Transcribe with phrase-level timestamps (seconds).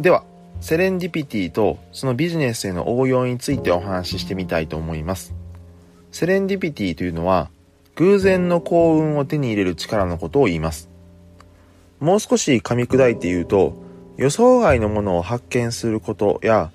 [0.00, 0.24] では、
[0.60, 5.34] セレンディピティとそのビジネスへの応用についてお話ししてみたいと思います。
[6.10, 7.50] セレンディピティというのは、
[7.96, 10.88] 偶然の幸運を手に入れる力のことを言います。
[11.98, 13.74] もう少し噛み砕いて言うと、
[14.16, 16.70] 予想外のものを発見することや、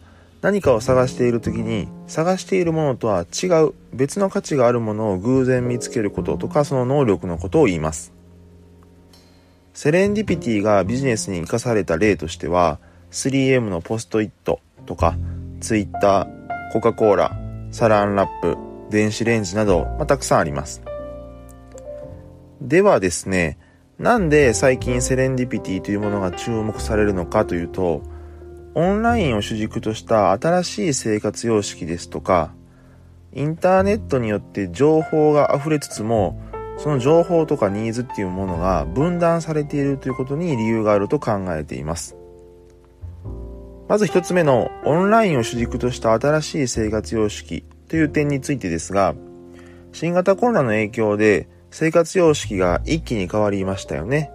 [0.45, 8.13] 何かを探している時に探しているものとは違う別の価値があるものを偶然見つけることとかその能力のことを言います。
[9.73, 12.79] セレンディピティがビジネスに生かされた例としては
[13.11, 15.17] 3M のポストイットとか
[15.61, 16.27] Twitter、
[16.73, 17.37] コカ・コーラ、
[17.71, 18.57] サランラップ、
[18.89, 20.81] 電子レンジなど、まあ、たくさんあります。
[22.61, 23.57] ではですね、
[23.99, 28.01] なんで最近セレンディピティというものが注目されるのかというと、
[28.73, 32.53] オンラインを主軸とした新しい生活様式ですとか、
[33.33, 36.41] インターネットによって情報が溢れつつも、
[36.77, 42.17] その情報とかニーズっていうものが分断されているということに理由があると考えています。
[43.87, 49.13] まず一つ目のオンラインを主軸とした新しい生活様式という点についてですが、
[49.93, 54.31] 新型コロナの影響で生活様式が一気に変わりましたよね。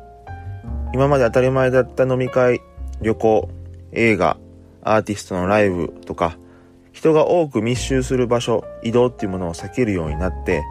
[0.95, 2.61] 今まで当たり前だった飲み会、
[3.03, 3.49] 旅行、
[3.93, 4.37] 映画、
[4.83, 6.39] アーティストのライブとか、
[6.93, 10.63] 人が多く密集する場所、移動っていうものを避けるようになって、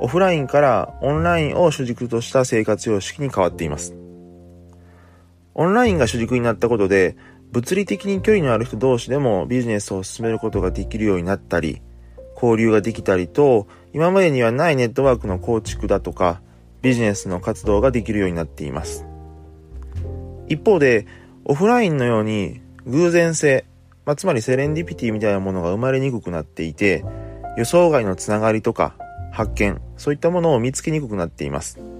[0.00, 3.94] オフラインからオンラインを主軸とした生活様式に変わっています。
[5.54, 7.16] オンラインが主軸になったことで、
[7.52, 11.82] 物理的に距離のある人同士でもビジネスを進めることができるようになったり、
[12.34, 16.42] 交流ができたりと、今までにはないネットワークの構築だとか、
[16.82, 19.06] ビジネスの活動ができるようになっています。
[20.48, 21.06] 一方で、
[21.44, 23.64] オフラインのように偶然性、
[24.04, 27.04] まあ、つまりセレンディピティみたいなものが生まれにくくなっていて、
[27.56, 28.96] 予想外のつながりとか
[29.32, 31.93] 発見、そういったものを見つけにくくなっています。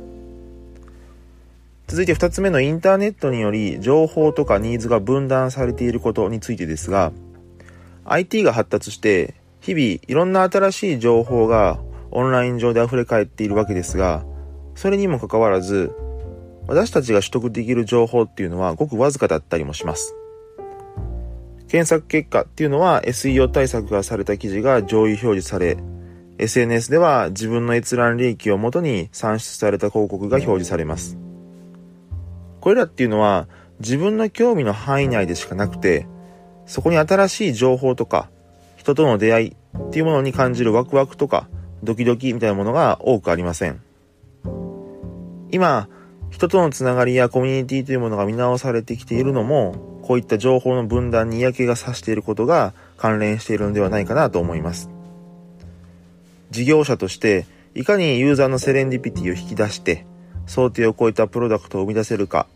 [1.86, 7.12] 続いて二つ目のインターネットにより情報とかニーズが分断されていることについてですが、
[8.05, 11.78] IT が発達して日々いろんな新しい情報が
[12.11, 14.24] オンライン上で溢れ返っているわけですが、
[14.74, 15.94] それにもかかわらず
[16.67, 20.14] 私たちが取得できる情報っていうのはごくわずかだったりもします。
[21.68, 25.77] 検索結果っていうのは SEO 対策がされた記事が上位表示され、
[26.39, 31.18] SNS では自分の閲覧利益をもとに算出された広告が表示されます。
[32.64, 33.47] これらっていうのは
[33.79, 36.07] 自分の興味の範囲内でしかなくて、
[36.64, 38.30] そこに新しい情報とか
[38.79, 41.47] 人との出会いっていうものに感じるワクワクとか
[41.83, 43.83] ドキドキみたいなものが多くありません。
[45.51, 45.91] 今、
[46.30, 54.89] 人とのつながりやコミュニティというものが見直されてきているのも、こういった情報の分断に嫌気がさしていることが関連しているのではないかなと思います。
[56.51, 60.07] 事業者として、いかにユーザーのセレンディピティを引き出して、
[60.47, 62.47] 想定を超えたプロダクトを生み出せるか、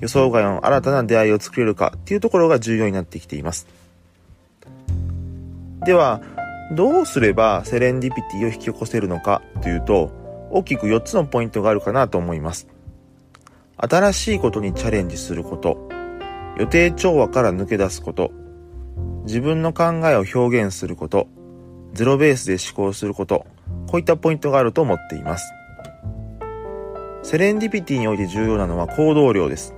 [0.00, 3.66] 予想外の新たな出会いを作れるかっていうところが重要になってきています。
[5.84, 6.20] では、
[6.72, 10.10] どうすればセレンディピティを引き起こせるのかというと、
[10.50, 12.68] 大きく4つのポイントがあるかなと思います。
[13.76, 15.88] 新しいことにチャレンジすること、
[16.58, 18.30] 予定調和から抜け出すこと、
[19.24, 21.28] 自分の考えを表現すること、
[21.92, 23.46] ゼロベースで思考すること、
[23.88, 25.52] こういったポイントがあると思っています。
[27.22, 29.74] セレンディピティにおいて重要なのは行動量です。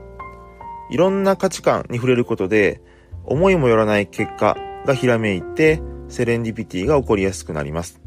[0.91, 2.81] いろんな価値観に触れることで、
[3.25, 8.01] 思いもよらない結果がひらめいて、セレンディピティが起こりやすくなります。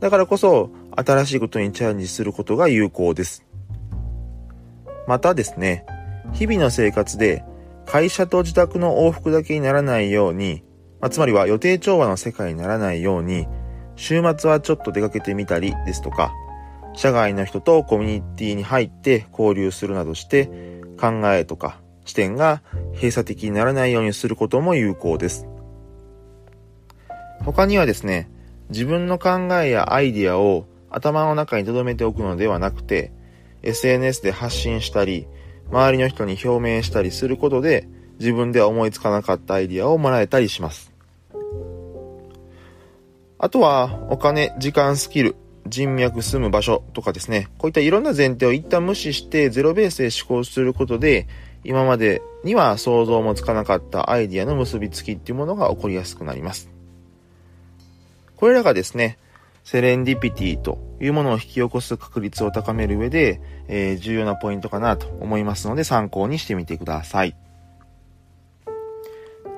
[0.00, 3.44] だからこそ、新しいことにチャレンジすることが有効です。
[5.06, 5.86] またですね、
[6.32, 7.44] 日々の生活で
[7.86, 10.64] 会社と自宅の往復だけにならないように、
[11.00, 13.46] まあ、つまりは予定調和の世界にならないように、
[13.96, 16.32] 週末はちょっと出かけてみたりですとか、
[16.94, 20.50] 社外の人とコミュニティに入って交流するなどして、
[21.00, 22.62] 考えとか視点が
[22.94, 25.46] 閉鎖的にならないようにすることも有効です。
[27.44, 28.30] 他にはですね、
[28.70, 33.12] 自分の考えやアイディアを頭の中に留めておくのではなくて、
[33.62, 35.26] SNS で発信したり、
[35.70, 37.88] 周りの人に表明したりすることで、
[38.18, 40.92] 自分では思いつかなかったアイディアをもらえたりします。
[43.38, 45.34] あとは、お金、時間、スキル、
[45.66, 51.26] 人脈、住む場所とかですね、こういったいろんな前提を一旦無視してゼロベースで思考することで、
[51.64, 56.70] 今までには想像もつかなかったアイディアの結びつきっていうものが起こりやすくなります。
[58.36, 59.18] これらがですね、
[59.64, 67.36] セレンディピティというものを引き起こす確率を高める上で、えー、重要なポイントかなと思いますので参考にしてみてください。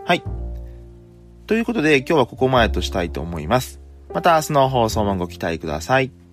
[0.04, 0.22] はい。
[1.46, 3.80] ということで今日はここまでとしたいと思います。
[4.12, 6.23] また明日の放送もご期待ください。